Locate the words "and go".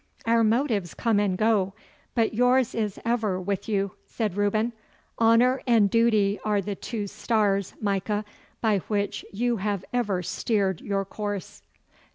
1.19-1.73